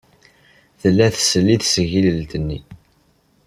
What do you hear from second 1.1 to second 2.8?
tsell i tesgilt-nni.